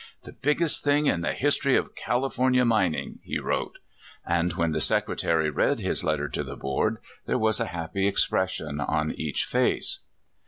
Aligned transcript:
"The 0.25 0.33
biggest 0.33 0.83
thing 0.83 1.05
in 1.05 1.21
the 1.21 1.31
history 1.33 1.75
of 1.75 1.93
California 1.93 2.65
mining," 2.65 3.19
he 3.21 3.37
wrote; 3.37 3.77
and 4.25 4.51
when 4.53 4.71
the 4.71 4.81
secretary 4.81 5.51
read 5.51 5.79
his 5.79 6.03
letter 6.03 6.27
to 6.29 6.43
the 6.43 6.55
board, 6.57 6.97
there 7.27 7.37
was 7.37 7.59
a 7.59 7.65
happy 7.67 8.07
expression 8.07 8.79
on 8.81 9.11
each 9.11 9.45
face. 9.45 9.99